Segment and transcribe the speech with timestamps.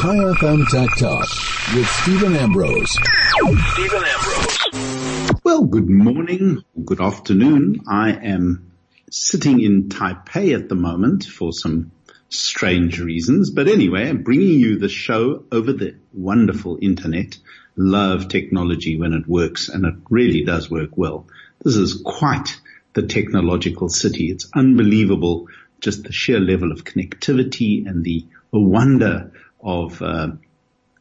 [0.00, 1.28] Chai FM Tech Talk
[1.74, 2.90] with Steven Ambrose.
[3.72, 5.40] Steven Ambrose.
[5.44, 7.82] Well, good morning, good afternoon.
[7.86, 8.72] I am
[9.10, 11.90] sitting in Taipei at the moment for some
[12.30, 13.50] strange reasons.
[13.50, 17.36] But anyway, I'm bringing you the show over the wonderful internet.
[17.76, 21.26] Love technology when it works and it really does work well.
[21.62, 22.58] This is quite
[22.94, 24.30] the technological city.
[24.30, 25.48] It's unbelievable
[25.80, 29.32] just the sheer level of connectivity and the wonder
[29.62, 30.28] of uh,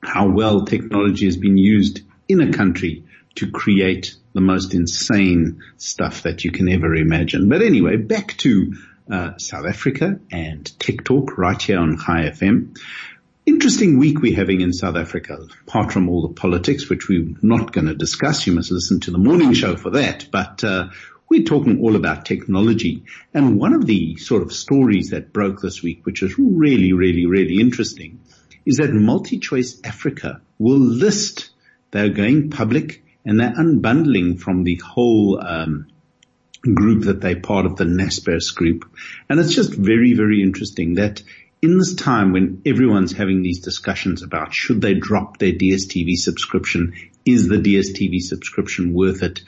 [0.02, 3.04] how well technology has been used in a country
[3.36, 7.50] to create the most insane stuff that you can ever imagine.
[7.50, 8.76] But anyway, back to
[9.12, 12.78] uh, South Africa and Tech Talk right here on Chai FM.
[13.46, 17.72] Interesting week we're having in South Africa, apart from all the politics, which we're not
[17.72, 18.46] going to discuss.
[18.46, 20.28] You must listen to the morning show for that.
[20.32, 20.90] But uh,
[21.30, 23.06] we're talking all about technology.
[23.34, 27.26] And one of the sort of stories that broke this week, which is really, really,
[27.26, 28.20] really interesting,
[28.70, 31.50] is that MultiChoice Africa will list,
[31.90, 35.88] they're going public and they're unbundling from the whole um,
[36.62, 38.86] group that they're part of, the Naspers group.
[39.28, 41.24] And it's just very, very interesting that
[41.64, 46.94] in this time when everyone's having these discussions about should they drop their DSTV subscription,
[47.26, 49.42] is the DSTV subscription worth it?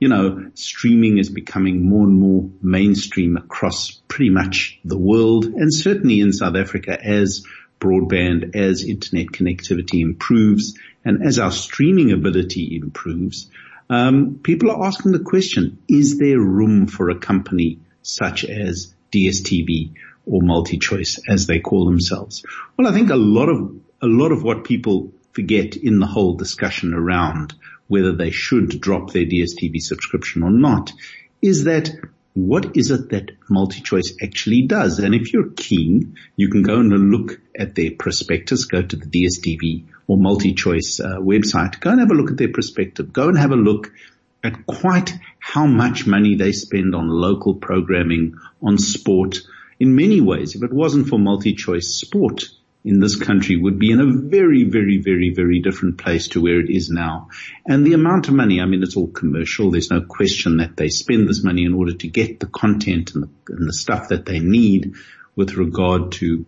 [0.00, 5.74] you know, streaming is becoming more and more mainstream across pretty much the world and
[5.74, 7.44] certainly in South Africa as
[7.80, 13.50] broadband, as internet connectivity improves and as our streaming ability improves,
[13.90, 19.94] um, people are asking the question, is there room for a company such as DSTV
[20.26, 22.44] or MultiChoice as they call themselves?
[22.76, 26.34] Well, I think a lot of, a lot of what people forget in the whole
[26.34, 27.54] discussion around
[27.86, 30.92] whether they should drop their DSTV subscription or not
[31.40, 31.90] is that
[32.46, 35.00] what is it that MultiChoice actually does?
[35.00, 39.06] And if you're keen, you can go and look at their prospectus, go to the
[39.06, 43.36] DSTV or MultiChoice uh, website, go and have a look at their prospectus, go and
[43.36, 43.92] have a look
[44.44, 49.40] at quite how much money they spend on local programming, on sport.
[49.80, 52.44] In many ways, if it wasn't for MultiChoice sport,
[52.84, 56.60] in this country would be in a very, very, very, very different place to where
[56.60, 57.28] it is now.
[57.66, 59.70] And the amount of money, I mean, it's all commercial.
[59.70, 63.24] There's no question that they spend this money in order to get the content and
[63.24, 64.94] the, and the stuff that they need
[65.34, 66.46] with regard to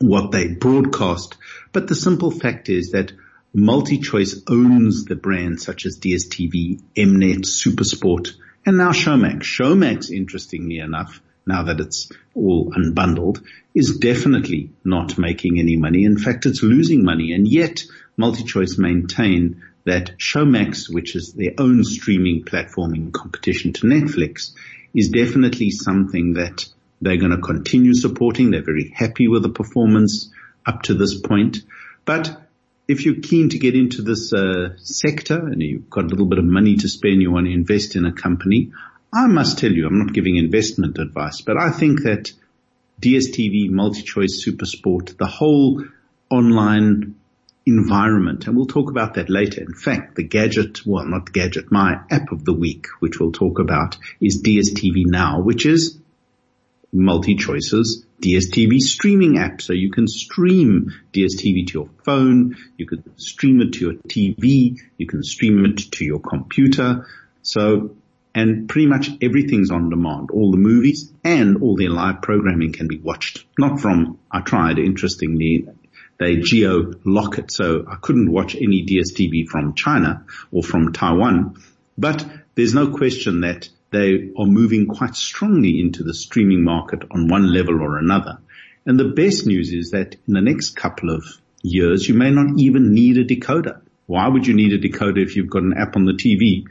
[0.00, 1.36] what they broadcast.
[1.72, 3.12] But the simple fact is that
[3.56, 8.34] MultiChoice owns the brands such as DSTV, Mnet, Supersport,
[8.66, 9.40] and now Showmax.
[9.42, 13.44] Showmax, interestingly enough, now that it's all unbundled,
[13.74, 16.04] is definitely not making any money.
[16.04, 17.32] In fact, it's losing money.
[17.32, 17.82] And yet
[18.18, 24.52] MultiChoice maintain that Showmax, which is their own streaming platform in competition to Netflix,
[24.94, 26.66] is definitely something that
[27.00, 28.50] they're going to continue supporting.
[28.50, 30.30] They're very happy with the performance
[30.66, 31.58] up to this point.
[32.04, 32.42] But
[32.88, 36.38] if you're keen to get into this uh, sector and you've got a little bit
[36.38, 38.72] of money to spend, you want to invest in a company,
[39.12, 42.32] I must tell you, I'm not giving investment advice, but I think that
[43.00, 45.84] DSTV, MultiChoice, Supersport, the whole
[46.30, 47.14] online
[47.64, 49.62] environment, and we'll talk about that later.
[49.62, 53.58] In fact, the gadget, well, not gadget, my app of the week, which we'll talk
[53.58, 55.98] about, is DSTV Now, which is
[56.94, 59.62] MultiChoice's DSTV streaming app.
[59.62, 64.78] So you can stream DSTV to your phone, you can stream it to your TV,
[64.96, 67.06] you can stream it to your computer.
[67.42, 67.96] So
[68.38, 70.30] and pretty much everything's on demand.
[70.30, 73.44] All the movies and all their live programming can be watched.
[73.58, 75.66] Not from, I tried, interestingly,
[76.20, 81.56] they geo lock it, so I couldn't watch any DSTV from China or from Taiwan.
[81.96, 87.26] But there's no question that they are moving quite strongly into the streaming market on
[87.26, 88.38] one level or another.
[88.86, 91.24] And the best news is that in the next couple of
[91.62, 93.80] years, you may not even need a decoder.
[94.06, 96.66] Why would you need a decoder if you've got an app on the TV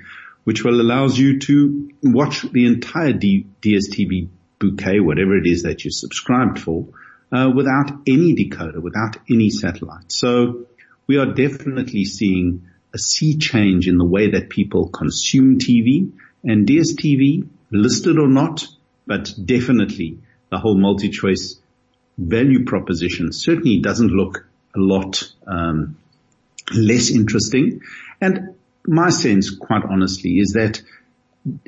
[0.47, 5.83] which will allows you to watch the entire D- DSTV bouquet, whatever it is that
[5.83, 6.87] you subscribed for,
[7.33, 10.09] uh, without any decoder, without any satellite.
[10.09, 10.67] So
[11.05, 16.13] we are definitely seeing a sea change in the way that people consume TV
[16.45, 18.65] and DSTV, listed or not,
[19.05, 20.19] but definitely
[20.49, 21.59] the whole multi-choice
[22.17, 25.97] value proposition certainly doesn't look a lot um,
[26.73, 27.81] less interesting.
[28.21, 28.55] And
[28.87, 30.81] my sense, quite honestly, is that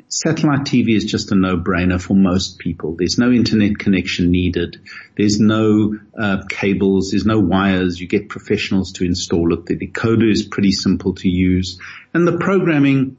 [0.08, 2.96] satellite TV is just a no-brainer for most people.
[2.98, 4.80] There's no internet connection needed.
[5.16, 7.10] There's no uh, cables.
[7.10, 8.00] There's no wires.
[8.00, 9.66] You get professionals to install it.
[9.66, 11.78] The decoder is pretty simple to use,
[12.12, 13.16] and the programming.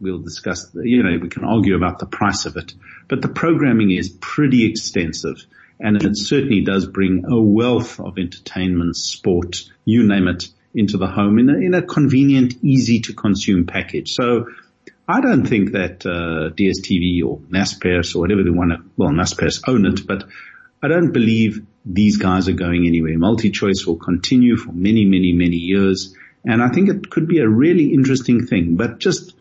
[0.00, 0.70] We'll discuss.
[0.74, 2.72] You know, we can argue about the price of it,
[3.06, 5.44] but the programming is pretty extensive.
[5.78, 11.06] and it certainly does bring a wealth of entertainment, sport, you name it, into the
[11.06, 14.12] home in a, in a convenient, easy to consume package.
[14.12, 14.46] So
[15.08, 19.62] I don't think that uh, DSTV or Naspers or whatever they want to, well, Naspers
[19.66, 20.24] own it, but
[20.82, 23.16] I don't believe these guys are going anywhere.
[23.18, 26.14] MultiChoice will continue for many, many, many years.
[26.44, 29.34] And I think it could be a really interesting thing, but just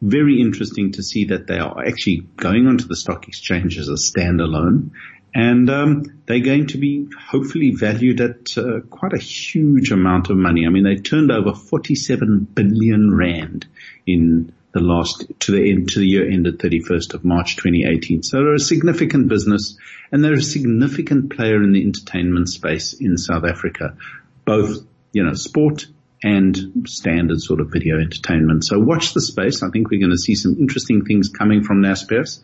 [0.00, 3.92] very interesting to see that they are actually going onto the stock exchange as a
[3.92, 4.90] standalone.
[5.34, 10.36] And um, they're going to be hopefully valued at uh, quite a huge amount of
[10.36, 10.66] money.
[10.66, 13.66] I mean, they turned over 47 billion rand
[14.06, 18.22] in the last to the end to the year ended 31st of March 2018.
[18.22, 19.76] So they're a significant business
[20.10, 23.96] and they're a significant player in the entertainment space in South Africa,
[24.44, 25.86] both you know sport
[26.22, 28.64] and standard sort of video entertainment.
[28.64, 29.62] So watch the space.
[29.62, 32.40] I think we're going to see some interesting things coming from Naspers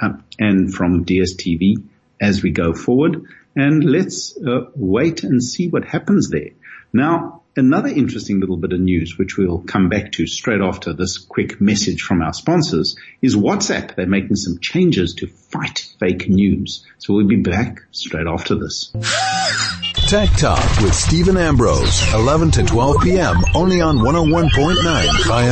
[0.00, 1.84] uh, and from DSTV
[2.22, 3.26] as we go forward.
[3.54, 6.52] And let's uh, wait and see what happens there.
[6.94, 11.18] Now, Another interesting little bit of news, which we'll come back to straight after this
[11.18, 13.94] quick message from our sponsors, is WhatsApp.
[13.94, 16.86] They're making some changes to fight fake news.
[16.96, 18.90] So we'll be back straight after this.
[20.08, 23.36] Tech Talk with Steven Ambrose, 11 to 12 p.m.
[23.54, 24.48] only on 101.9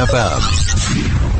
[0.07, 1.40] FM.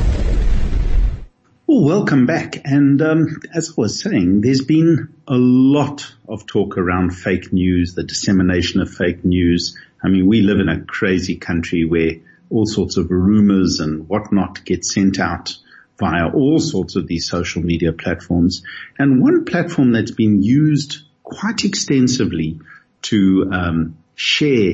[1.71, 2.63] Well, welcome back.
[2.65, 7.95] And um, as I was saying, there's been a lot of talk around fake news,
[7.95, 12.15] the dissemination of fake news, I mean, we live in a crazy country where
[12.51, 15.57] all sorts of rumors and whatnot get sent out
[15.97, 18.65] via all sorts of these social media platforms.
[18.99, 22.59] And one platform that's been used quite extensively
[23.03, 24.73] to um, share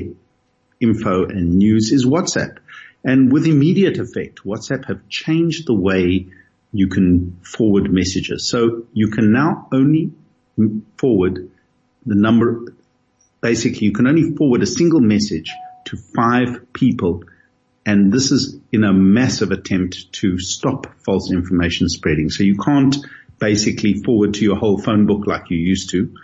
[0.79, 2.57] info and news is WhatsApp.
[3.03, 6.29] And with immediate effect, WhatsApp have changed the way
[6.71, 8.47] you can forward messages.
[8.47, 10.11] So you can now only
[10.97, 11.51] forward
[12.05, 12.73] the number,
[13.41, 15.53] basically you can only forward a single message
[15.85, 17.23] to five people.
[17.85, 22.29] And this is in a massive attempt to stop false information spreading.
[22.29, 22.95] So you can't
[23.39, 26.15] basically forward to your whole phone book like you used to.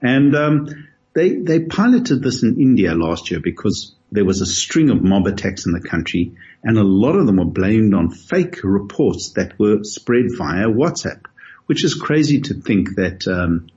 [0.00, 4.90] And, um, they, they piloted this in India last year because there was a string
[4.90, 6.32] of mob attacks in the country
[6.62, 11.24] and a lot of them were blamed on fake reports that were spread via WhatsApp,
[11.66, 13.68] which is crazy to think that, um,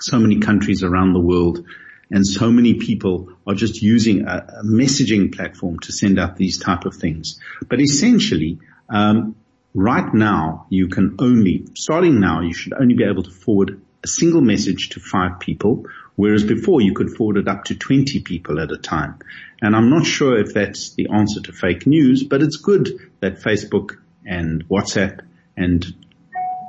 [0.00, 1.64] so many countries around the world
[2.10, 6.58] and so many people are just using a, a messaging platform to send out these
[6.58, 7.40] type of things.
[7.68, 8.58] But essentially,
[8.88, 9.36] um,
[9.72, 14.08] right now you can only, starting now, you should only be able to forward a
[14.08, 18.60] single message to five people, whereas before you could forward it up to 20 people
[18.60, 19.18] at a time.
[19.60, 23.40] And I'm not sure if that's the answer to fake news, but it's good that
[23.40, 25.20] Facebook and WhatsApp
[25.56, 25.84] and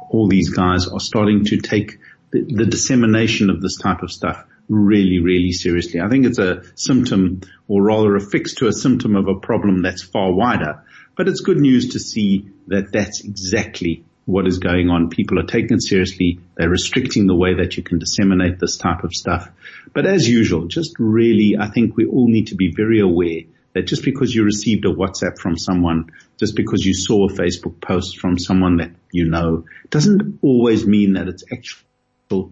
[0.09, 1.99] all these guys are starting to take
[2.31, 6.01] the, the dissemination of this type of stuff really, really seriously.
[6.01, 9.81] I think it's a symptom or rather a fix to a symptom of a problem
[9.81, 10.83] that's far wider,
[11.15, 15.09] but it's good news to see that that's exactly what is going on.
[15.09, 16.39] People are taking it seriously.
[16.55, 19.49] They're restricting the way that you can disseminate this type of stuff.
[19.93, 23.41] But as usual, just really, I think we all need to be very aware
[23.73, 27.81] that just because you received a WhatsApp from someone, just because you saw a Facebook
[27.81, 31.85] post from someone that you know, doesn't always mean that it's actually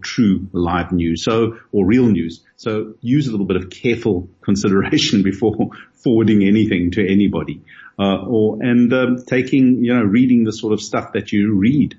[0.02, 2.42] true live news, so or real news.
[2.56, 7.62] So use a little bit of careful consideration before forwarding anything to anybody,
[7.98, 11.96] uh, or and um, taking you know reading the sort of stuff that you read.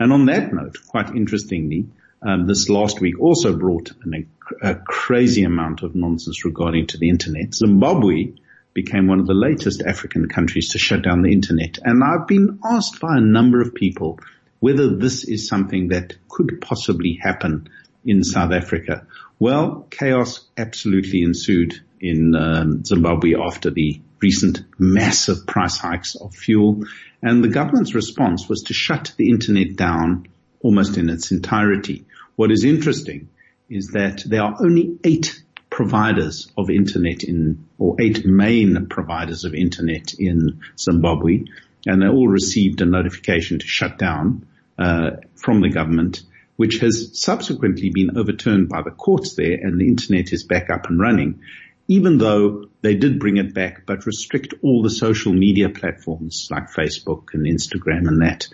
[0.00, 1.88] And on that note, quite interestingly,
[2.22, 4.28] um, this last week also brought an,
[4.62, 7.52] a crazy amount of nonsense regarding to the internet.
[7.54, 8.32] Zimbabwe
[8.74, 12.60] became one of the latest African countries to shut down the internet, and I've been
[12.64, 14.20] asked by a number of people
[14.60, 17.68] whether this is something that could possibly happen
[18.04, 19.06] in South Africa.
[19.38, 26.84] Well, chaos absolutely ensued in um, Zimbabwe after the recent massive price hikes of fuel.
[27.22, 30.26] And the government's response was to shut the internet down
[30.60, 32.04] almost in its entirety.
[32.36, 33.28] What is interesting
[33.68, 39.54] is that there are only eight providers of internet in, or eight main providers of
[39.54, 41.44] internet in Zimbabwe,
[41.86, 44.46] and they all received a notification to shut down
[44.78, 46.22] uh, from the government,
[46.56, 50.88] which has subsequently been overturned by the courts there, and the internet is back up
[50.88, 51.40] and running.
[51.86, 56.70] Even though they did bring it back, but restrict all the social media platforms like
[56.70, 58.46] Facebook and Instagram and that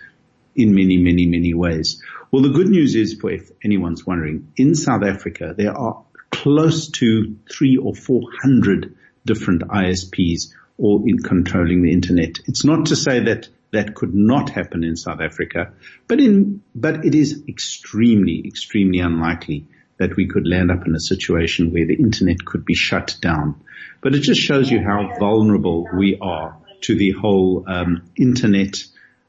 [0.55, 2.01] in many, many, many ways.
[2.31, 6.89] Well, the good news is for if anyone's wondering, in South Africa, there are close
[6.91, 12.39] to three or four hundred different ISPs all in controlling the internet.
[12.45, 15.73] It's not to say that that could not happen in South Africa,
[16.07, 19.67] but in, but it is extremely, extremely unlikely
[19.97, 23.61] that we could land up in a situation where the internet could be shut down.
[24.01, 28.83] But it just shows you how vulnerable we are to the whole um, internet.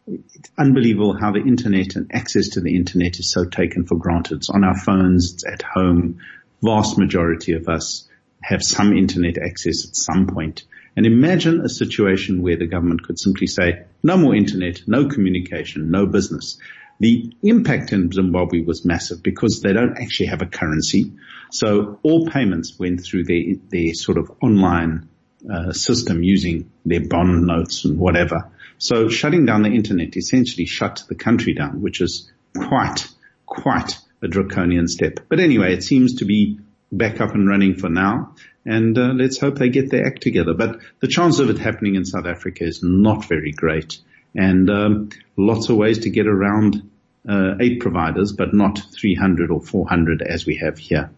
[0.07, 4.39] It's unbelievable how the internet and access to the internet is so taken for granted.
[4.39, 6.19] It's on our phones, it's at home.
[6.63, 8.09] Vast majority of us
[8.43, 10.65] have some internet access at some point.
[10.97, 15.91] And imagine a situation where the government could simply say, no more internet, no communication,
[15.91, 16.59] no business.
[17.01, 21.13] The impact in Zimbabwe was massive because they don't actually have a currency.
[21.51, 25.11] So all payments went through their, their sort of online
[25.53, 28.51] uh, system using their bond notes and whatever.
[28.79, 33.07] So shutting down the internet essentially shut the country down, which is quite,
[33.45, 35.21] quite a draconian step.
[35.29, 36.59] But anyway, it seems to be
[36.93, 38.35] back up and running for now.
[38.65, 40.55] And uh, let's hope they get their act together.
[40.55, 43.99] But the chance of it happening in South Africa is not very great.
[44.35, 46.91] And um, lots of ways to get around
[47.29, 51.11] uh, eight providers, but not 300 or 400 as we have here.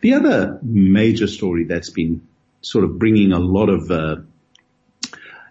[0.00, 2.26] The other major story that's been
[2.60, 4.16] sort of bringing a lot of uh,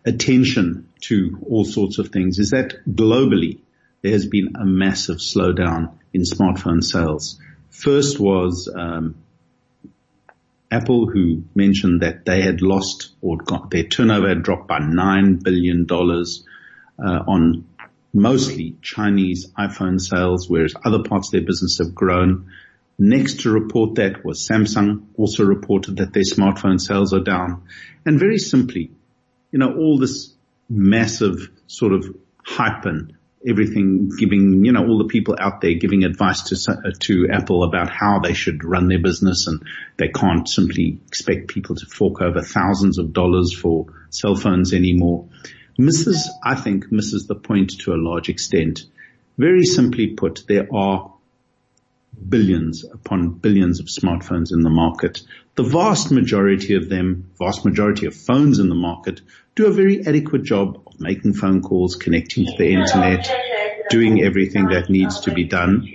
[0.05, 3.59] attention to all sorts of things is that globally
[4.01, 7.39] there has been a massive slowdown in smartphone sales.
[7.69, 9.15] First was um,
[10.71, 15.35] Apple, who mentioned that they had lost or got their turnover had dropped by nine
[15.35, 16.45] billion dollars
[16.97, 17.65] uh, on
[18.13, 22.51] mostly Chinese iPhone sales, whereas other parts of their business have grown.
[22.97, 27.63] Next to report that was Samsung, also reported that their smartphone sales are down.
[28.05, 28.91] And very simply,
[29.51, 30.33] you know, all this
[30.69, 33.13] massive sort of hype and
[33.47, 37.89] everything giving, you know, all the people out there giving advice to, to Apple about
[37.89, 39.63] how they should run their business and
[39.97, 45.27] they can't simply expect people to fork over thousands of dollars for cell phones anymore
[45.77, 48.85] misses, I think, misses the point to a large extent.
[49.37, 51.13] Very simply put, there are
[52.29, 55.21] billions upon billions of smartphones in the market.
[55.55, 59.21] The vast majority of them, vast majority of phones in the market
[59.55, 63.29] do a very adequate job of making phone calls, connecting to the internet,
[63.89, 65.87] doing everything that needs to be done.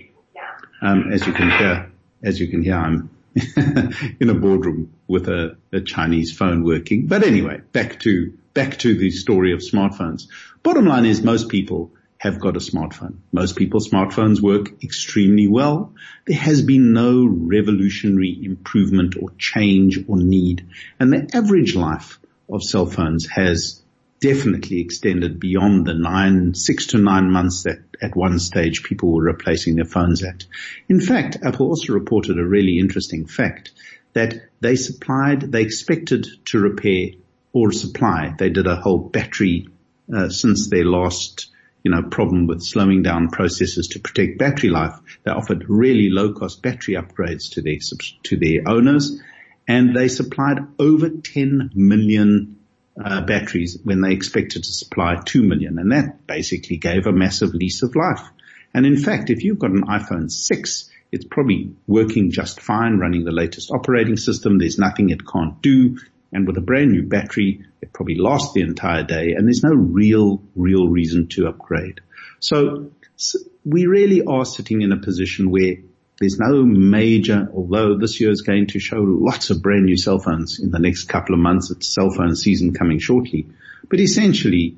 [0.83, 1.91] Um, as you can hear,
[2.23, 3.11] as you can hear, I'm
[4.21, 7.07] in a boardroom with a, a Chinese phone working.
[7.07, 10.29] But anyway, back to back to the story of smartphones.
[10.63, 13.19] Bottom line is most people have got a smartphone.
[13.33, 15.93] Most people's smartphones work extremely well.
[16.27, 20.67] There has been no revolutionary improvement or change or need.
[20.99, 22.19] And the average life
[22.51, 23.83] of cell phones has
[24.21, 29.23] definitely extended beyond the nine, six to nine months that at one stage people were
[29.23, 30.45] replacing their phones at.
[30.89, 33.73] In fact, Apple also reported a really interesting fact
[34.15, 37.09] that they supplied, they expected to repair
[37.53, 38.35] or supply.
[38.39, 39.69] They did a whole battery
[40.15, 41.51] uh, since their last
[41.87, 44.99] you know problem with slowing down processes to protect battery life.
[45.23, 47.79] They offered really low cost battery upgrades to their
[48.25, 49.23] to their owners,
[49.69, 52.59] and they supplied over 10 million
[53.01, 57.55] uh, batteries when they expected to supply 2 million, and that basically gave a massive
[57.55, 58.33] lease of life.
[58.75, 63.25] And in fact, if you've got an iPhone 6, it's probably working just fine, running
[63.25, 64.59] the latest operating system.
[64.59, 65.99] There's nothing it can't do.
[66.33, 69.75] And with a brand new battery, it probably lasts the entire day and there's no
[69.75, 72.01] real, real reason to upgrade.
[72.41, 72.91] So,
[73.65, 75.77] we really are sitting in a position where
[76.19, 80.19] there's no major, although this year is going to show lots of brand new cell
[80.19, 81.71] phones in the next couple of months.
[81.71, 83.47] It's cell phone season coming shortly.
[83.89, 84.77] But essentially,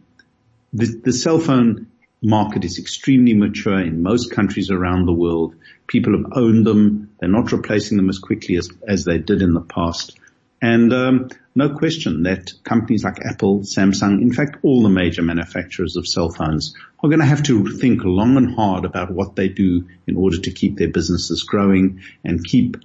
[0.72, 1.86] the, the cell phone
[2.20, 5.54] market is extremely mature in most countries around the world.
[5.86, 7.10] People have owned them.
[7.20, 10.18] They're not replacing them as quickly as, as they did in the past.
[10.60, 15.96] And um, no question that companies like Apple, Samsung, in fact, all the major manufacturers
[15.96, 19.48] of cell phones are going to have to think long and hard about what they
[19.48, 22.76] do in order to keep their businesses growing and keep,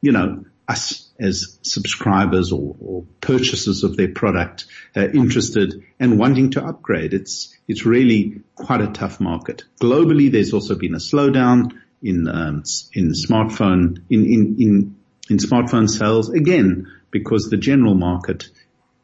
[0.00, 6.52] you know, us as subscribers or, or purchasers of their product uh, interested and wanting
[6.52, 7.12] to upgrade.
[7.12, 9.64] It's it's really quite a tough market.
[9.80, 11.72] Globally, there's also been a slowdown
[12.02, 14.96] in um, in smartphone in in in
[15.28, 16.30] in smartphone sales.
[16.30, 18.48] Again, because the general market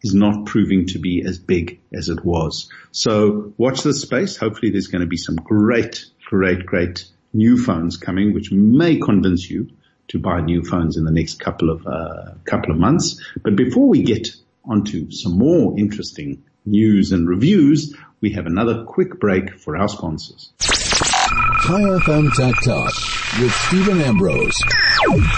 [0.03, 2.69] is not proving to be as big as it was.
[2.93, 4.37] So watch this space.
[4.37, 9.49] Hopefully there's going to be some great, great, great new phones coming, which may convince
[9.49, 9.71] you
[10.09, 13.21] to buy new phones in the next couple of, uh, couple of months.
[13.43, 14.29] But before we get
[14.65, 20.53] onto some more interesting news and reviews, we have another quick break for our sponsors.
[20.61, 22.95] Chai FM Tech Talk
[23.41, 24.55] with Steven Ambrose.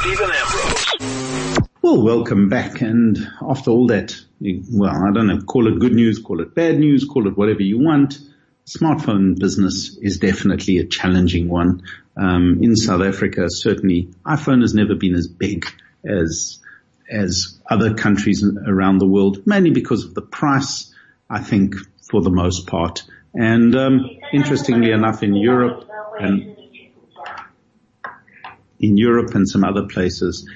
[0.00, 1.27] Steven Ambrose.
[1.80, 2.80] Well, welcome back.
[2.80, 6.80] And after all that, well, I don't know, call it good news, call it bad
[6.80, 8.18] news, call it whatever you want.
[8.66, 11.82] smartphone business is definitely a challenging one.
[12.16, 15.66] Um, in South Africa, certainly iPhone has never been as big
[16.04, 16.58] as
[17.08, 20.92] as other countries around the world, mainly because of the price.
[21.30, 21.76] I think
[22.10, 23.04] for the most part,
[23.34, 26.56] and um, interestingly enough, in Europe and
[28.80, 30.48] in Europe and some other places,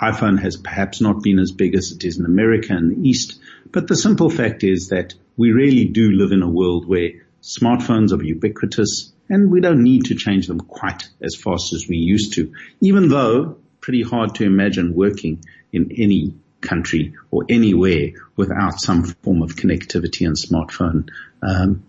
[0.00, 3.40] iPhone has perhaps not been as big as it is in America and the East.
[3.72, 7.10] But the simple fact is that we really do live in a world where
[7.42, 11.96] smartphones are ubiquitous and we don't need to change them quite as fast as we
[11.96, 18.80] used to, even though pretty hard to imagine working in any country or anywhere without
[18.80, 21.08] some form of connectivity and smartphone
[21.42, 21.84] um,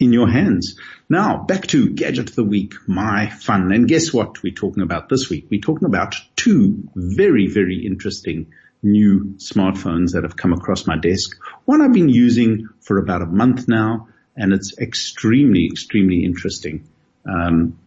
[0.00, 0.78] in your hands.
[1.08, 3.72] Now back to gadget of the week, my fun.
[3.72, 5.46] And guess what we're talking about this week?
[5.50, 11.38] We're talking about two very, very interesting new smartphones that have come across my desk.
[11.64, 16.88] One I've been using for about a month now and it's extremely, extremely interesting.
[17.26, 17.78] Um,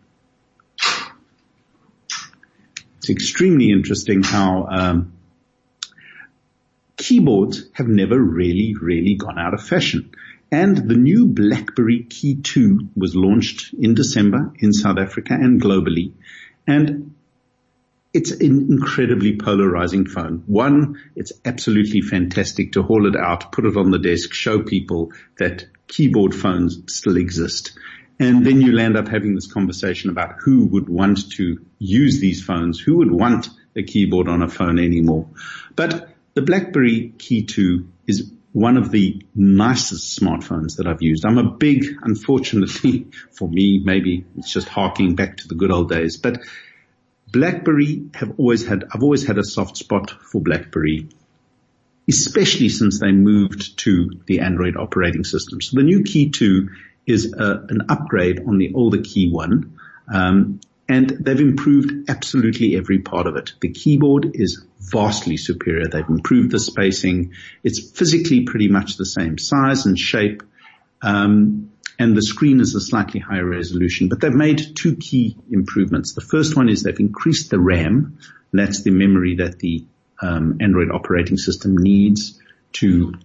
[2.98, 5.14] it's extremely interesting how um,
[6.98, 10.12] keyboards have never really, really gone out of fashion.
[10.52, 16.14] And the new BlackBerry Key 2 was launched in December in South Africa and globally.
[16.66, 17.16] And
[18.14, 20.44] it's an incredibly polarizing phone.
[20.48, 25.12] One, it's absolutely fantastic to haul it out, put it on the desk, show people
[25.38, 27.78] that keyboard phones still exist.
[28.20, 32.44] And then you'll end up having this conversation about who would want to use these
[32.44, 35.28] phones, who would want a keyboard on a phone anymore.
[35.76, 41.24] But the BlackBerry Key 2 is one of the nicest smartphones that I've used.
[41.28, 45.90] I'm a big, unfortunately for me, maybe it's just harking back to the good old
[45.90, 46.40] days, but
[47.32, 51.08] BlackBerry have always had, I've always had a soft spot for BlackBerry,
[52.10, 55.62] especially since they moved to the Android operating system.
[55.62, 56.70] So the new Key 2
[57.06, 59.80] is a, an upgrade on the older Key 1.
[60.12, 63.54] Um, and they've improved absolutely every part of it.
[63.60, 65.88] The keyboard is vastly superior.
[65.88, 67.34] They've improved the spacing.
[67.64, 70.44] It's physically pretty much the same size and shape.
[71.02, 76.14] Um, and the screen is a slightly higher resolution, but they've made two key improvements.
[76.14, 78.20] The first one is they've increased the RAM.
[78.54, 79.86] That's the memory that the
[80.22, 82.40] um, Android operating system needs
[82.74, 83.16] to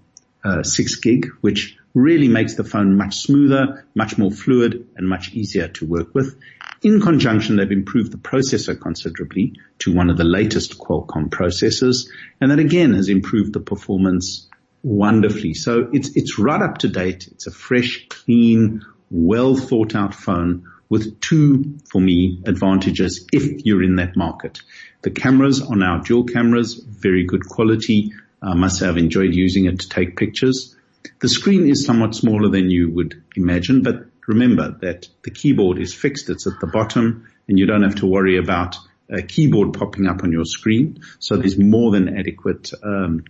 [0.45, 5.33] uh, six gig, which really makes the phone much smoother, much more fluid, and much
[5.33, 6.37] easier to work with.
[6.83, 12.09] In conjunction, they've improved the processor considerably to one of the latest Qualcomm processors,
[12.40, 14.49] and that again has improved the performance
[14.83, 15.55] wonderfully.
[15.55, 17.29] So it's, it's right up to date.
[17.31, 23.85] It's a fresh, clean, well thought out phone with two, for me, advantages if you're
[23.85, 24.61] in that market.
[25.03, 28.12] The cameras are now dual cameras, very good quality.
[28.42, 30.77] I must say I've enjoyed using it to take pictures.
[31.21, 35.95] The screen is somewhat smaller than you would imagine, but remember that the keyboard is
[35.95, 36.31] fixed.
[36.31, 38.77] It's at the bottom and you don't have to worry about
[39.11, 41.01] a keyboard popping up on your screen.
[41.19, 43.25] So there's more than adequate um,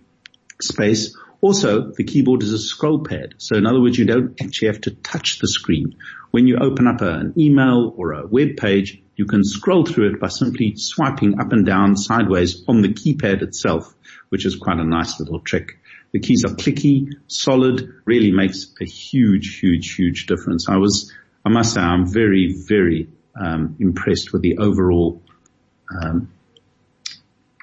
[0.61, 1.17] space.
[1.41, 3.35] Also, the keyboard is a scroll pad.
[3.39, 5.97] So in other words, you don't actually have to touch the screen.
[6.31, 10.15] When you open up a, an email or a web page, you can scroll through
[10.15, 13.93] it by simply swiping up and down sideways on the keypad itself,
[14.29, 15.79] which is quite a nice little trick.
[16.13, 20.69] The keys are clicky, solid, really makes a huge, huge, huge difference.
[20.69, 21.13] I was,
[21.45, 25.23] I must say, I'm very, very um, impressed with the overall
[25.91, 26.31] um,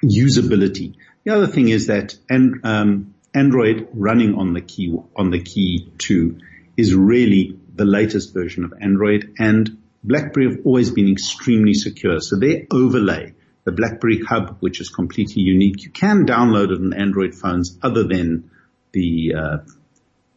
[0.04, 0.96] usability.
[1.24, 5.92] The other thing is that and, um, Android running on the key on the key
[6.00, 6.40] two
[6.76, 12.20] is really the latest version of Android, and BlackBerry have always been extremely secure.
[12.20, 15.84] So their overlay the BlackBerry Hub, which is completely unique.
[15.84, 18.52] You can download it on Android phones other than
[18.92, 19.58] the uh,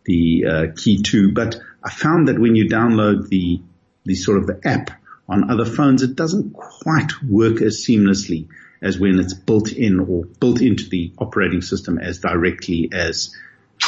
[0.04, 3.62] the uh, Key 2, but I found that when you download the
[4.04, 4.90] the sort of the app
[5.28, 8.48] on other phones, it doesn't quite work as seamlessly
[8.80, 13.34] as when it's built in or built into the operating system as directly as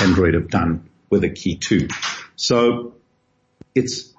[0.01, 1.89] Android have done with a Key 2.
[2.37, 2.95] So
[3.75, 4.13] it's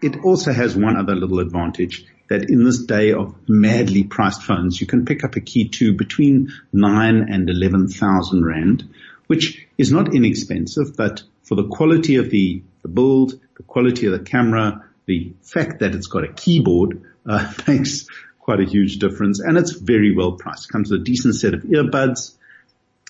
[0.00, 4.80] it also has one other little advantage that in this day of madly priced phones,
[4.80, 8.88] you can pick up a Key 2 between 9 and 11,000 Rand,
[9.26, 14.12] which is not inexpensive, but for the quality of the, the build, the quality of
[14.12, 18.06] the camera, the fact that it's got a keyboard uh, makes
[18.40, 20.72] quite a huge difference and it's very well priced.
[20.72, 22.34] Comes with a decent set of earbuds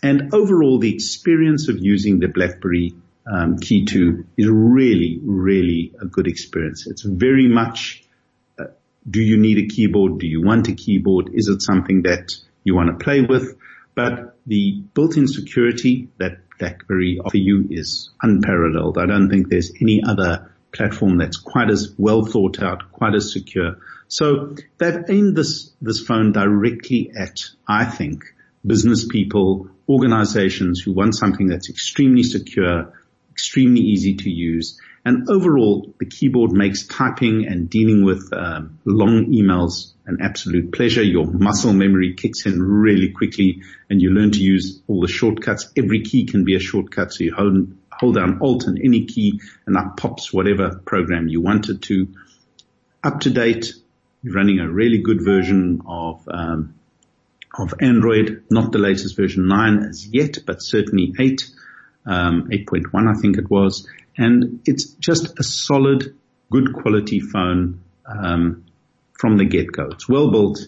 [0.02, 6.06] and overall the experience of using the BlackBerry um, Key 2 is really, really a
[6.06, 6.88] good experience.
[6.88, 8.02] It's very much
[9.08, 10.18] do you need a keyboard?
[10.18, 11.30] Do you want a keyboard?
[11.34, 12.32] Is it something that
[12.64, 13.56] you want to play with?
[13.94, 18.98] But the built-in security that BlackBerry offer you is unparalleled.
[18.98, 23.32] I don't think there's any other platform that's quite as well thought out, quite as
[23.32, 23.78] secure.
[24.08, 28.24] So they've aimed this, this phone directly at, I think,
[28.64, 32.92] business people, organizations who want something that's extremely secure,
[33.30, 34.80] extremely easy to use.
[35.04, 41.02] And overall, the keyboard makes typing and dealing with um, long emails an absolute pleasure.
[41.02, 45.72] Your muscle memory kicks in really quickly and you learn to use all the shortcuts.
[45.76, 47.12] Every key can be a shortcut.
[47.12, 51.40] So you hold, hold down Alt and any key and up pops whatever program you
[51.40, 52.08] wanted to.
[53.02, 53.72] Up to date,
[54.22, 56.74] you're running a really good version of, um,
[57.58, 61.50] of Android, not the latest version 9 as yet, but certainly 8,
[62.06, 63.88] um, 8.1 I think it was.
[64.16, 66.16] And it's just a solid,
[66.50, 68.64] good quality phone um,
[69.18, 69.88] from the get-go.
[69.92, 70.58] It's well built,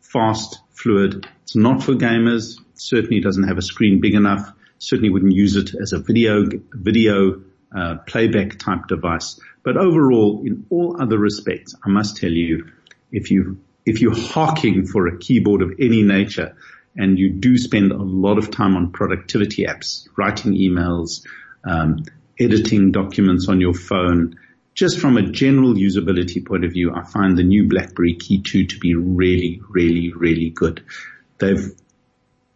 [0.00, 1.26] fast, fluid.
[1.42, 2.60] It's not for gamers.
[2.74, 4.52] Certainly doesn't have a screen big enough.
[4.78, 7.42] Certainly wouldn't use it as a video video
[7.74, 9.40] uh, playback type device.
[9.62, 12.66] But overall, in all other respects, I must tell you,
[13.12, 16.56] if you if you're hawking for a keyboard of any nature
[16.96, 21.24] and you do spend a lot of time on productivity apps, writing emails,
[21.64, 22.04] um,
[22.44, 24.38] editing documents on your phone,
[24.74, 28.66] just from a general usability point of view, I find the new BlackBerry Key 2
[28.66, 30.84] to be really, really, really good.
[31.38, 31.72] They've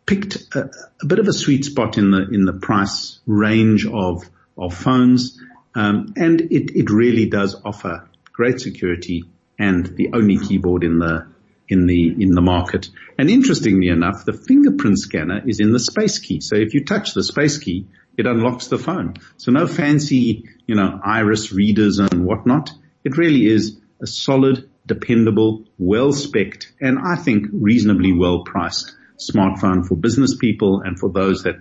[0.07, 0.71] picked a,
[1.03, 4.23] a bit of a sweet spot in the in the price range of
[4.57, 5.39] of phones,
[5.75, 9.25] um, and it it really does offer great security,
[9.59, 11.27] and the only keyboard in the
[11.69, 12.89] in the in the market.
[13.19, 16.41] And interestingly enough, the fingerprint scanner is in the space key.
[16.41, 19.15] So if you touch the space key, it unlocks the phone.
[19.37, 22.71] So no fancy, you know, iris readers and whatnot.
[23.05, 29.87] It really is a solid, dependable, well specced, and I think reasonably well priced smartphone
[29.87, 31.57] for business people and for those that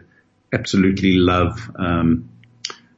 [0.51, 2.29] absolutely love um,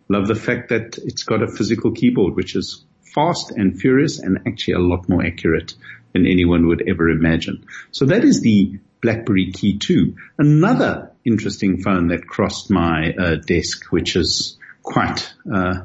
[0.09, 4.39] love the fact that it's got a physical keyboard, which is fast and furious and
[4.47, 5.73] actually a lot more accurate
[6.13, 7.65] than anyone would ever imagine.
[7.91, 10.15] So that is the BlackBerry Key 2.
[10.37, 15.81] Another interesting phone that crossed my uh, desk, which is quite uh,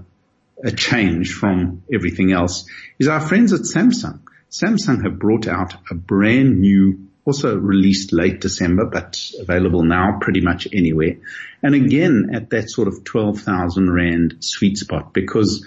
[0.64, 2.64] a change from everything else,
[2.98, 4.20] is our friends at Samsung.
[4.50, 10.40] Samsung have brought out a brand new, also released late December, but available now pretty
[10.40, 11.16] much anywhere.
[11.62, 15.66] And again, at that sort of 12,000 Rand sweet spot because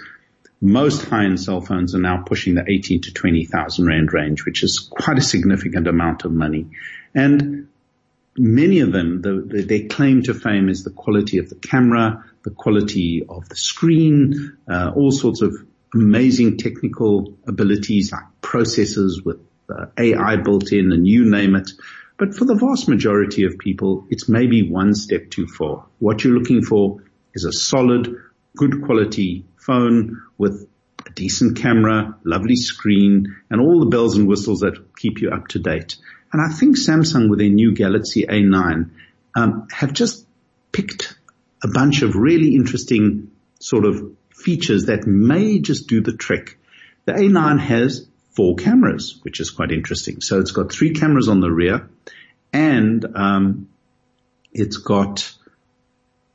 [0.60, 4.78] most high-end cell phones are now pushing the 18 to 20,000 rand range, which is
[4.78, 6.68] quite a significant amount of money.
[7.14, 7.68] And
[8.38, 12.24] many of them, the, the, their claim to fame is the quality of the camera,
[12.44, 15.54] the quality of the screen, uh, all sorts of
[15.94, 21.70] amazing technical abilities like processors with uh, AI built in and you name it.
[22.18, 25.86] But for the vast majority of people, it's maybe one step too far.
[25.98, 27.02] What you're looking for
[27.34, 28.16] is a solid,
[28.56, 30.66] good quality phone with
[31.06, 35.48] a decent camera, lovely screen, and all the bells and whistles that keep you up
[35.48, 35.96] to date.
[36.32, 38.90] And I think Samsung with their new Galaxy A9
[39.34, 40.26] um, have just
[40.72, 41.16] picked
[41.62, 46.58] a bunch of really interesting sort of features that may just do the trick.
[47.04, 50.20] The A9 has four cameras, which is quite interesting.
[50.20, 51.88] So it's got three cameras on the rear
[52.52, 53.68] and um,
[54.52, 55.32] it's got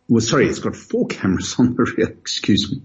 [0.08, 2.82] well, sorry, it's got four cameras on the rear, excuse me,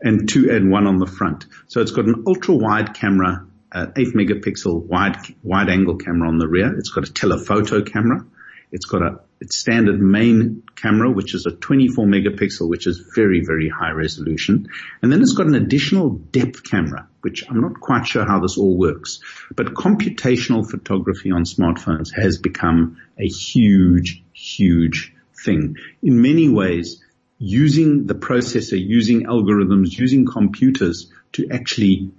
[0.00, 1.46] and two and one on the front.
[1.68, 6.38] So it's got an ultra wide camera, uh, eight megapixel wide, wide angle camera on
[6.38, 6.76] the rear.
[6.78, 8.24] It's got a telephoto camera.
[8.72, 13.44] It's got a its standard main camera, which is a 24 megapixel, which is very,
[13.44, 14.68] very high resolution.
[15.02, 18.56] And then it's got an additional depth camera, which I'm not quite sure how this
[18.56, 19.20] all works,
[19.54, 25.12] but computational photography on smartphones has become a huge, huge
[25.44, 25.76] thing.
[26.02, 27.02] In many ways,
[27.38, 32.10] using the processor, using algorithms, using computers to actually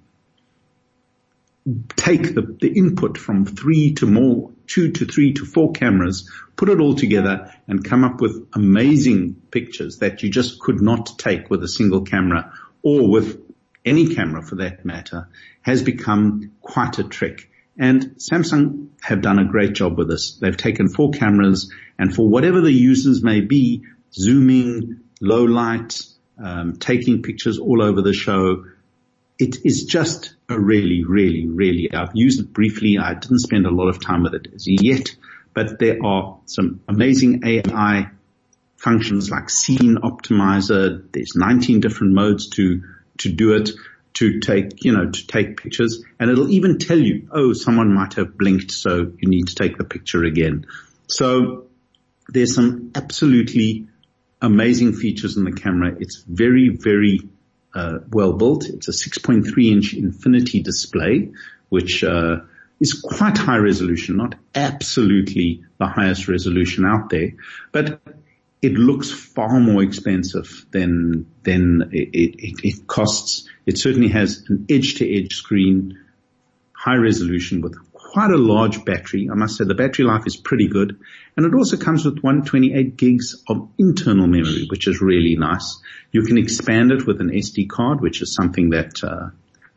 [1.95, 6.69] take the, the input from three to more, two to three to four cameras, put
[6.69, 11.49] it all together and come up with amazing pictures that you just could not take
[11.49, 12.53] with a single camera
[12.83, 13.41] or with
[13.85, 15.27] any camera for that matter
[15.61, 17.49] has become quite a trick.
[17.77, 20.37] And Samsung have done a great job with this.
[20.37, 26.01] They've taken four cameras and for whatever the users may be, zooming, low light,
[26.41, 28.65] um, taking pictures all over the show,
[29.39, 32.97] it is just really, really, really, I've used it briefly.
[32.97, 35.15] I didn't spend a lot of time with it as yet,
[35.53, 38.09] but there are some amazing AI
[38.77, 41.03] functions like scene optimizer.
[41.11, 42.83] There's 19 different modes to,
[43.19, 43.71] to do it,
[44.15, 48.13] to take, you know, to take pictures and it'll even tell you, oh, someone might
[48.13, 48.71] have blinked.
[48.71, 50.65] So you need to take the picture again.
[51.07, 51.65] So
[52.29, 53.87] there's some absolutely
[54.41, 55.95] amazing features in the camera.
[55.99, 57.27] It's very, very
[57.73, 58.65] uh, well built.
[58.65, 61.31] It's a 6.3 inch infinity display,
[61.69, 62.37] which uh,
[62.79, 67.31] is quite high resolution, not absolutely the highest resolution out there,
[67.71, 68.01] but
[68.61, 73.47] it looks far more expensive than than it, it, it costs.
[73.65, 75.99] It certainly has an edge-to-edge screen,
[76.73, 77.75] high resolution with
[78.17, 79.29] quite a large battery.
[79.31, 80.99] I must say the battery life is pretty good.
[81.35, 85.77] And it also comes with 128 gigs of internal memory, which is really nice.
[86.11, 89.29] You can expand it with an SD card, which is something that, uh,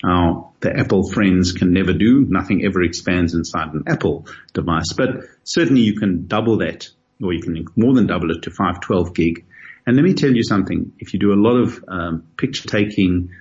[0.03, 2.25] our, the Apple friends can never do.
[2.31, 4.25] Nothing ever expands inside an Apple
[4.55, 5.11] device, but
[5.45, 6.89] certainly you can double that
[7.23, 9.45] or you can more than double it to 512 gig.
[9.87, 10.93] And let me tell you something.
[10.99, 13.33] If you do a lot of um, picture taking,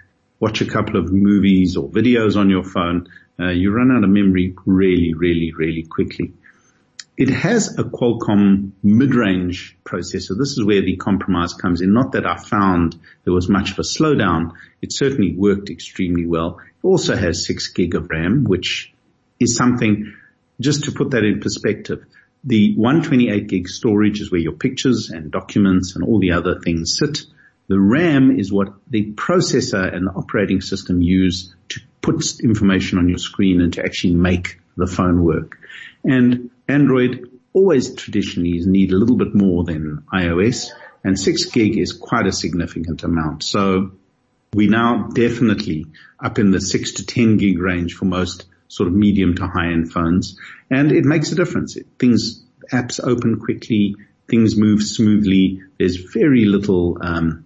[0.41, 3.07] watch a couple of movies or videos on your phone,
[3.39, 6.33] uh, you run out of memory really, really, really quickly.
[7.17, 10.37] It has a Qualcomm mid-range processor.
[10.37, 11.93] This is where the compromise comes in.
[11.93, 14.53] Not that I found there was much of a slowdown.
[14.81, 16.59] It certainly worked extremely well.
[16.59, 18.93] It also has six gig of RAM, which
[19.39, 20.13] is something
[20.61, 22.05] just to put that in perspective.
[22.45, 26.97] The 128 gig storage is where your pictures and documents and all the other things
[26.97, 27.25] sit.
[27.67, 33.09] The RAM is what the processor and the operating system use to put information on
[33.09, 35.57] your screen and to actually make the phone work.
[36.03, 40.71] And Android always traditionally need a little bit more than iOS
[41.03, 43.43] and six gig is quite a significant amount.
[43.43, 43.91] So
[44.53, 45.85] we now definitely
[46.19, 49.71] up in the six to 10 gig range for most sort of medium to high
[49.71, 50.37] end phones.
[50.69, 51.77] And it makes a difference.
[51.97, 53.95] Things, apps open quickly,
[54.29, 55.61] things move smoothly.
[55.77, 57.45] There's very little, um,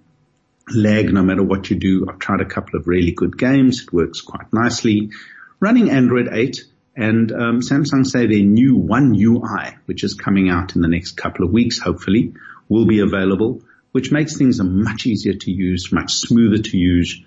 [0.69, 2.06] lag no matter what you do.
[2.10, 3.82] I've tried a couple of really good games.
[3.82, 5.12] It works quite nicely.
[5.60, 6.63] Running Android 8
[6.95, 11.17] and um, Samsung say their new One UI, which is coming out in the next
[11.17, 12.34] couple of weeks, hopefully,
[12.69, 17.23] will be available, which makes things much easier to use, much smoother to use,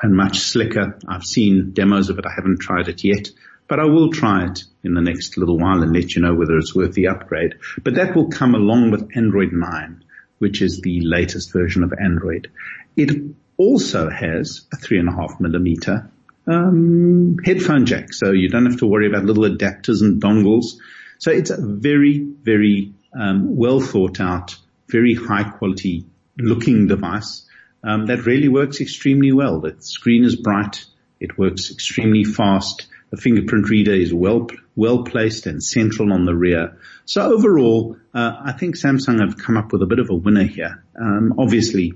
[0.00, 0.98] and much slicker.
[1.08, 2.26] I've seen demos of it.
[2.26, 3.28] I haven't tried it yet,
[3.66, 6.56] but I will try it in the next little while and let you know whether
[6.56, 7.54] it's worth the upgrade.
[7.82, 10.04] But that will come along with Android 9,
[10.38, 12.50] which is the latest version of Android.
[12.96, 16.10] It also has a three and a half millimeter
[16.46, 20.76] um, headphone jack, so you don't have to worry about little adapters and dongles.
[21.18, 24.56] So it's a very, very um, well thought out,
[24.88, 26.06] very high quality
[26.38, 27.44] looking device
[27.82, 29.60] um, that really works extremely well.
[29.60, 30.84] The screen is bright.
[31.20, 32.86] It works extremely fast.
[33.10, 36.78] The fingerprint reader is well well placed and central on the rear.
[37.04, 40.44] So overall, uh, I think Samsung have come up with a bit of a winner
[40.44, 40.84] here.
[41.00, 41.94] Um, obviously,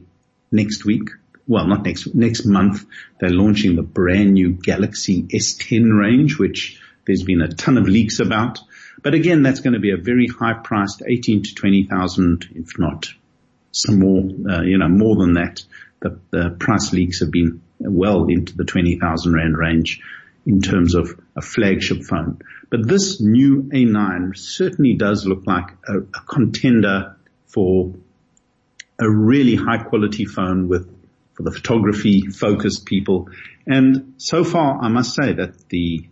[0.50, 1.10] next week,
[1.46, 2.86] well, not next next month,
[3.20, 8.20] they're launching the brand new Galaxy S10 range, which there's been a ton of leaks
[8.20, 8.60] about.
[9.02, 13.12] But again, that's going to be a very high priced, 18 to 20,000, if not
[13.72, 15.64] some more, uh, you know, more than that.
[16.00, 20.00] The, the price leaks have been well into the 20,000 rand range
[20.46, 22.40] in terms of a flagship phone.
[22.70, 27.94] But this new A9 certainly does look like a, a contender for
[28.98, 30.88] a really high quality phone with
[31.34, 33.28] for the photography focused people.
[33.66, 36.08] And so far, I must say that the,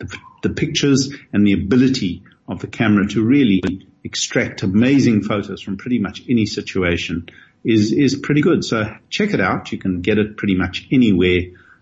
[0.00, 3.62] the, the pictures and the ability of the camera to really
[4.02, 7.28] extract amazing photos from pretty much any situation
[7.64, 8.64] is is pretty good.
[8.64, 9.72] So check it out.
[9.72, 11.40] You can get it pretty much anywhere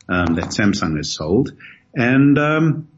[0.08, 1.52] um, that Samsung has sold,
[1.94, 2.88] and um,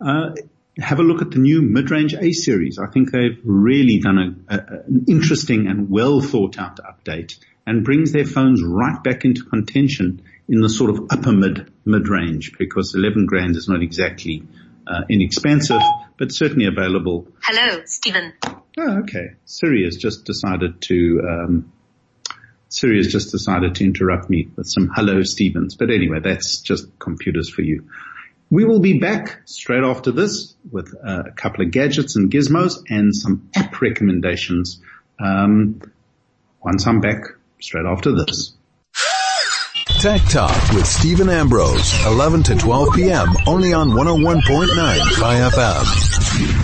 [0.00, 0.30] uh,
[0.78, 2.78] have a look at the new mid-range A series.
[2.78, 7.84] I think they've really done a, a, an interesting and well thought out update, and
[7.84, 12.52] brings their phones right back into contention in the sort of upper mid mid range
[12.58, 14.42] because 11 grand is not exactly
[14.86, 15.80] uh, inexpensive,
[16.18, 17.26] but certainly available.
[17.42, 18.32] Hello, Steven.
[18.44, 19.34] Oh, okay.
[19.44, 21.72] Siri has just decided to, um,
[22.72, 25.74] Siri has just decided to interrupt me with some hello Stevens.
[25.74, 27.86] But anyway, that's just computers for you.
[28.48, 33.14] We will be back straight after this with a couple of gadgets and gizmos and
[33.14, 34.80] some app recommendations.
[35.20, 35.82] Um,
[36.64, 37.24] once I'm back
[37.60, 38.54] straight after this.
[40.00, 43.28] Tech Talk with Steven Ambrose, 11 to 12 p.m.
[43.46, 44.40] only on 101.9
[45.50, 46.62] FM.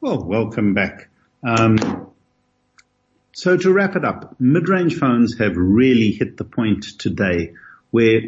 [0.00, 1.08] Well, welcome back.
[1.44, 2.09] Um,
[3.40, 7.54] so to wrap it up, mid-range phones have really hit the point today
[7.90, 8.20] where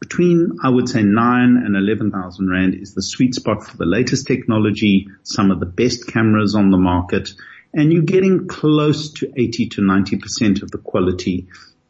[0.00, 4.26] between, I would say, nine and 11,000 Rand is the sweet spot for the latest
[4.26, 7.32] technology, some of the best cameras on the market,
[7.74, 11.46] and you're getting close to 80 to 90% of the quality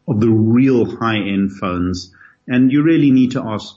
[0.07, 2.15] of the real high end phones.
[2.47, 3.75] And you really need to ask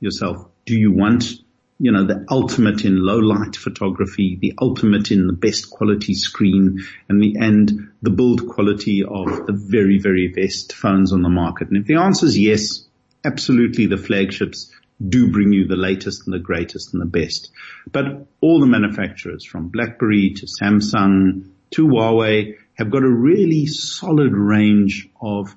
[0.00, 1.34] yourself, do you want
[1.82, 6.84] you know, the ultimate in low light photography, the ultimate in the best quality screen
[7.08, 11.68] and the, and the build quality of the very, very best phones on the market.
[11.68, 12.84] And if the answer is yes,
[13.24, 14.70] absolutely the flagships
[15.08, 17.50] do bring you the latest and the greatest and the best.
[17.90, 24.32] But all the manufacturers from BlackBerry to Samsung to Huawei have got a really solid
[24.34, 25.56] range of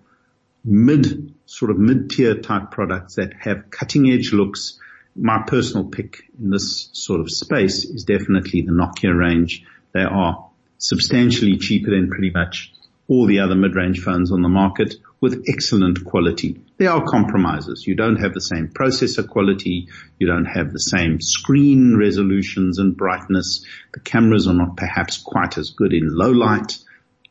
[0.64, 4.80] mid, sort of mid-tier type products that have cutting edge looks.
[5.16, 9.64] My personal pick in this sort of space is definitely the Nokia range.
[9.94, 12.74] They are substantially cheaper than pretty much
[13.08, 16.60] all the other mid-range phones on the market with excellent quality.
[16.78, 17.86] There are compromises.
[17.86, 19.88] You don't have the same processor quality.
[20.20, 23.66] You don't have the same screen resolutions and brightness.
[23.94, 26.78] The cameras are not perhaps quite as good in low light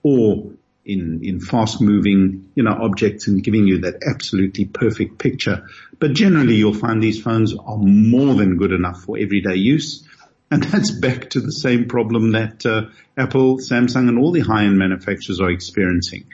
[0.02, 0.52] or
[0.84, 5.68] in, in fast moving, you know, objects and giving you that absolutely perfect picture.
[5.98, 10.06] But generally you'll find these phones are more than good enough for everyday use.
[10.50, 14.78] And that's back to the same problem that uh, Apple, Samsung and all the high-end
[14.78, 16.26] manufacturers are experiencing.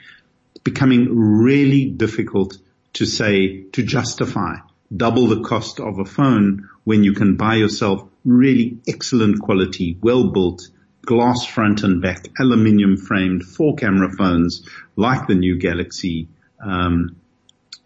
[0.55, 2.57] It's becoming really difficult
[2.93, 4.55] to say, to justify
[4.95, 10.31] double the cost of a phone when you can buy yourself really excellent quality, well
[10.31, 10.67] built,
[11.09, 14.61] glass front and back, aluminium framed, four camera phones
[14.95, 16.27] like the new Galaxy
[16.63, 17.15] um,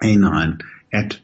[0.03, 1.17] A9 at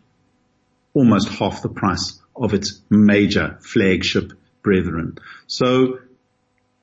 [0.94, 4.32] almost half the price of its major flagship
[4.64, 5.18] brethren.
[5.48, 6.00] So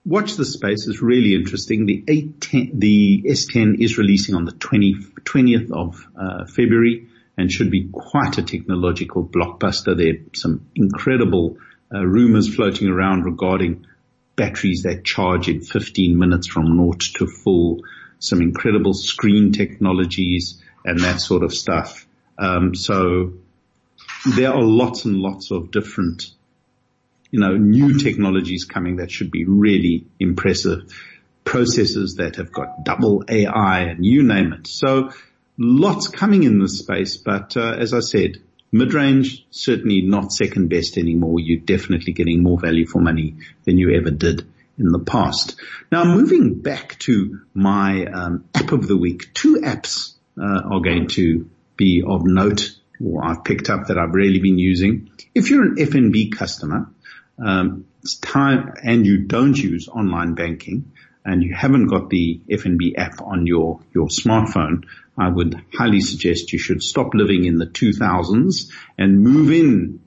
[0.05, 0.87] watch the space.
[0.87, 1.87] It's really interesting.
[1.87, 7.71] The A10, the S10 is releasing on the 20, 20th of uh, February and should
[7.71, 9.97] be quite a technological blockbuster.
[9.97, 11.57] There are some incredible
[11.91, 13.87] uh, rumors floating around regarding
[14.37, 17.81] batteries that charge in 15 minutes from naught to full,
[18.19, 22.07] some incredible screen technologies and that sort of stuff.
[22.39, 23.33] Um, so
[24.37, 26.31] there are lots and lots of different
[27.31, 30.93] you know, new technologies coming that should be really impressive.
[31.45, 34.67] Processors that have got double AI and you name it.
[34.67, 35.13] So
[35.59, 38.39] lots coming in this space, but uh, as I said,
[38.77, 41.41] mid-range certainly not second best anymore.
[41.41, 44.47] You're definitely getting more value for money than you ever did
[44.79, 45.57] in the past.
[45.91, 51.09] Now moving back to my um, app of the week, two apps uh, are going
[51.09, 55.11] to be of note or I've picked up that I've really been using.
[55.35, 56.89] If you're an FNB customer,
[57.39, 57.87] um,
[58.21, 60.93] time and you don't use online banking
[61.27, 64.85] and you haven't got the FNB app on your, your smartphone,
[65.19, 70.01] I would highly suggest you should stop living in the 2000s and move in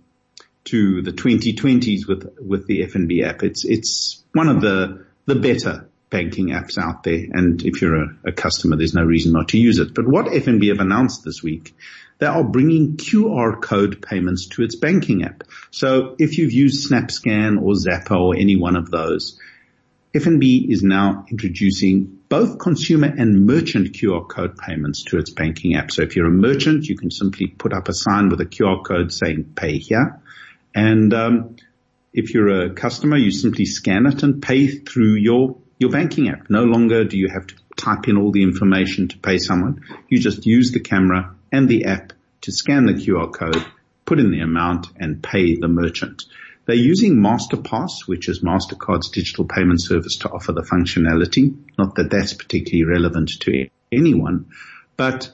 [0.65, 3.43] to the 2020s with, with the FNB app.
[3.43, 7.25] It's, it's one of the, the better banking apps out there.
[7.31, 9.93] And if you're a, a customer, there's no reason not to use it.
[9.93, 11.75] But what FNB have announced this week
[12.19, 15.45] they are bringing QR code payments to its banking app.
[15.71, 19.39] So if you've used SnapScan or Zapper or any one of those,
[20.13, 25.91] FNB is now introducing both consumer and merchant QR code payments to its banking app.
[25.91, 28.83] So if you're a merchant, you can simply put up a sign with a QR
[28.83, 30.19] code saying pay here.
[30.73, 31.57] And um,
[32.11, 36.49] if you're a customer, you simply scan it and pay through your, your banking app.
[36.49, 39.81] No longer do you have to type in all the information to pay someone.
[40.07, 43.63] You just use the camera and the app to scan the QR code,
[44.05, 46.23] put in the amount and pay the merchant.
[46.69, 51.57] They're using MasterPass, which is MasterCard's digital payment service to offer the functionality.
[51.79, 54.51] Not that that's particularly relevant to anyone,
[54.95, 55.31] but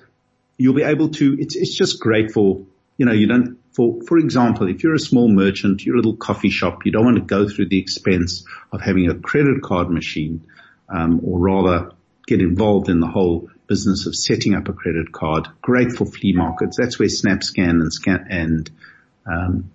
[0.57, 4.17] you'll be able to, it's, it's just great for, you know, you don't, for, for
[4.17, 7.23] example, if you're a small merchant, you're a little coffee shop, you don't want to
[7.23, 10.47] go through the expense of having a credit card machine,
[10.87, 11.91] um, or rather
[12.27, 15.49] get involved in the whole business of setting up a credit card.
[15.61, 16.77] Great for flea markets.
[16.77, 18.71] That's where SnapScan and Scan and
[19.29, 19.71] um,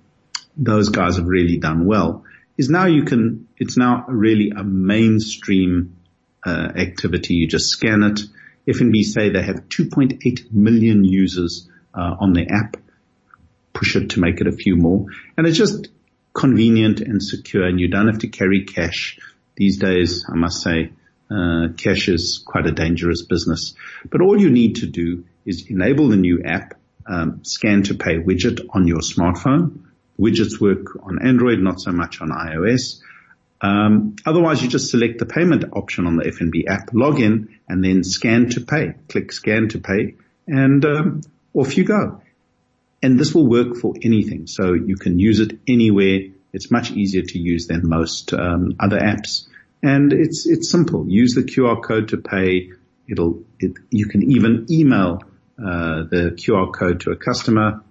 [0.57, 2.25] those guys have really done well.
[2.57, 3.49] Is now you can.
[3.57, 5.97] It's now really a mainstream
[6.45, 7.35] uh, activity.
[7.35, 8.21] You just scan it.
[8.69, 12.77] FNB say they have 2.8 million users uh, on the app.
[13.73, 15.89] Push it to make it a few more, and it's just
[16.35, 19.19] convenient and secure, and you don't have to carry cash
[19.57, 20.27] these days.
[20.29, 20.93] I must say
[21.31, 23.75] uh, cash is quite a dangerous business.
[24.11, 26.75] But all you need to do is enable the new app,
[27.07, 29.85] um, scan to pay widget on your smartphone.
[30.21, 33.01] Widgets work on Android, not so much on iOS.
[33.63, 37.85] Um, otherwise, you just select the payment option on the FNB app, log in, and
[37.85, 38.95] then scan to pay.
[39.09, 40.15] Click scan to pay,
[40.47, 41.21] and um,
[41.55, 42.23] off you go.
[43.03, 46.21] And this will work for anything, so you can use it anywhere.
[46.53, 49.47] It's much easier to use than most um, other apps.
[49.83, 51.09] And it's, it's simple.
[51.09, 52.73] Use the QR code to pay.
[53.09, 55.23] It'll, it, you can even email,
[55.59, 57.83] uh, the QR code to a customer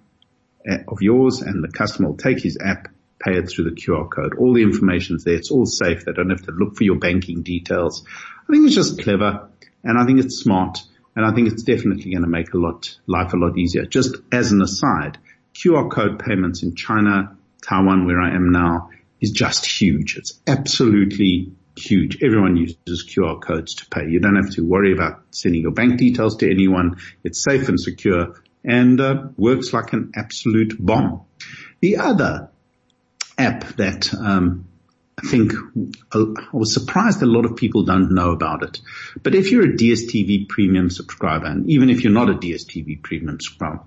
[0.66, 2.88] of yours and the customer will take his app,
[3.18, 4.36] pay it through the QR code.
[4.38, 5.34] All the information's there.
[5.34, 6.04] It's all safe.
[6.04, 8.04] They don't have to look for your banking details.
[8.48, 9.48] I think it's just clever
[9.84, 10.82] and I think it's smart
[11.16, 13.84] and I think it's definitely going to make a lot, life a lot easier.
[13.84, 15.18] Just as an aside,
[15.54, 18.90] QR code payments in China, Taiwan, where I am now,
[19.20, 20.16] is just huge.
[20.16, 22.22] It's absolutely huge.
[22.22, 24.08] Everyone uses QR codes to pay.
[24.08, 26.96] You don't have to worry about sending your bank details to anyone.
[27.24, 31.22] It's safe and secure and uh, works like an absolute bomb.
[31.80, 32.50] The other
[33.38, 34.66] app that um,
[35.22, 35.52] I think
[36.12, 38.80] uh, I was surprised a lot of people don't know about it.
[39.22, 43.38] But if you're a DSTV premium subscriber, and even if you're not a DSTV premium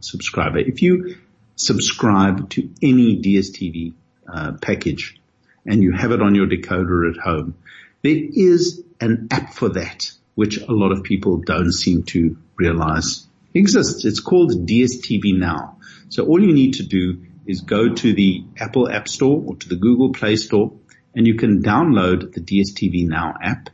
[0.02, 1.18] subscriber, if you
[1.56, 3.94] subscribe to any DSTV
[4.32, 5.20] uh, package
[5.66, 7.56] and you have it on your decoder at home,
[8.04, 13.26] there is an app for that, which a lot of people don't seem to realize
[13.54, 14.06] exists.
[14.06, 15.78] It's called DSTV Now.
[16.10, 19.70] So all you need to do is go to the Apple App Store or to
[19.70, 20.72] the Google Play Store
[21.16, 23.70] and you can download the DSTV Now app.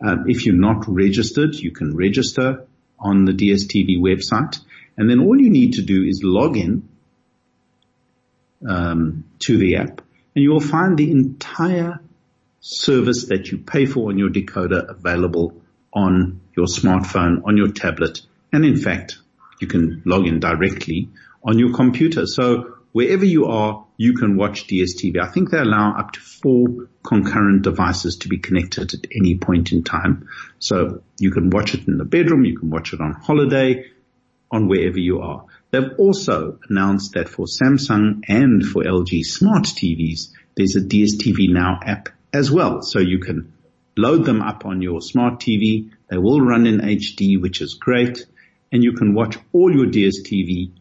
[0.00, 2.66] Um, if you're not registered, you can register
[2.98, 4.60] on the DSTV website
[4.96, 6.88] and then all you need to do is log in
[8.66, 10.02] um, to the app
[10.34, 12.00] and you will find the entire
[12.60, 15.54] service that you pay for on your decoder available
[15.92, 18.20] on your smartphone, on your tablet,
[18.52, 19.18] and in fact,
[19.60, 21.08] you can log in directly
[21.42, 22.26] on your computer.
[22.26, 25.20] So wherever you are, you can watch DSTV.
[25.20, 29.72] I think they allow up to four concurrent devices to be connected at any point
[29.72, 30.28] in time.
[30.58, 33.86] So you can watch it in the bedroom, you can watch it on holiday,
[34.50, 35.44] on wherever you are.
[35.70, 41.80] They've also announced that for Samsung and for LG smart TVs, there's a DSTV Now
[41.84, 42.82] app as well.
[42.82, 43.52] So you can
[43.96, 45.90] load them up on your smart TV.
[46.08, 48.26] They will run in HD, which is great.
[48.72, 50.72] And you can watch all your DSTV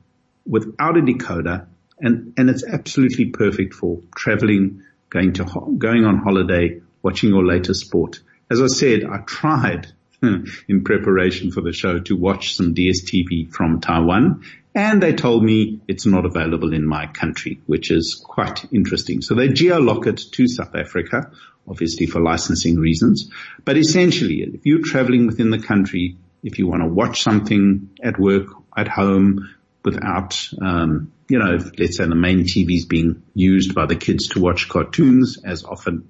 [0.46, 1.68] without a decoder.
[2.00, 7.86] And, and it's absolutely perfect for traveling, going to, going on holiday, watching your latest
[7.86, 8.20] sport.
[8.52, 9.88] As I said, I tried
[10.22, 14.44] in preparation for the show to watch some DSTV from Taiwan
[14.76, 19.22] and they told me it's not available in my country, which is quite interesting.
[19.22, 21.32] So they geolock it to South Africa,
[21.66, 23.32] obviously for licensing reasons.
[23.64, 28.20] But essentially, if you're traveling within the country, if you want to watch something at
[28.20, 29.50] work, at home,
[29.84, 33.96] without, um, you know, if, let's say the main TV is being used by the
[33.96, 36.08] kids to watch cartoons, as often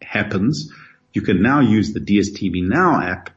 [0.00, 0.72] happens,
[1.12, 3.30] you can now use the DSTV Now app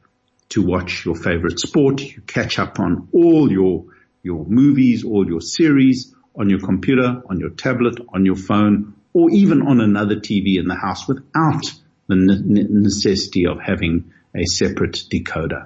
[0.49, 2.01] to watch your favorite sport.
[2.01, 3.85] You catch up on all your
[4.23, 9.31] your movies all your series on your computer, on your tablet, on your phone, or
[9.31, 11.65] even on another TV in the house without
[12.07, 15.65] the necessity of having a separate decoder.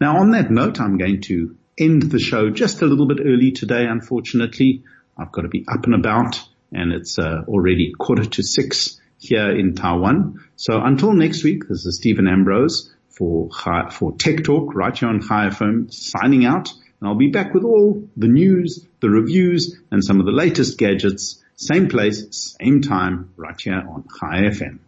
[0.00, 3.52] Now on that note, I'm going to end the show just a little bit early
[3.52, 4.84] today, unfortunately.
[5.16, 6.42] I've got to be up and about
[6.74, 10.44] and it's uh, already quarter to six here in Taiwan.
[10.56, 13.48] So until next week, this is Steven Ambrose for,
[13.92, 16.72] for Tech Talk right here on Chai FM signing out.
[17.00, 20.78] And I'll be back with all the news, the reviews, and some of the latest
[20.78, 21.42] gadgets.
[21.56, 24.80] Same place, same time, right here on Chai FM.